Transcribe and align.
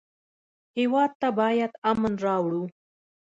هېواد 0.77 1.11
ته 1.21 1.27
باید 1.39 1.71
امن 1.91 2.13
راوړو 2.25 2.63